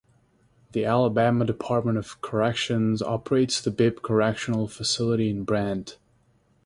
[0.71, 5.99] The Alabama Department of Corrections operates the Bibb Correctional Facility in Brent.